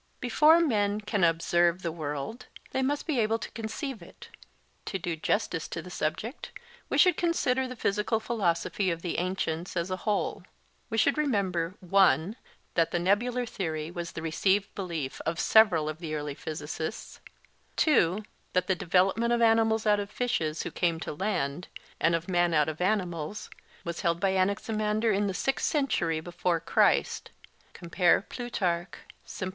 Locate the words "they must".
2.71-3.05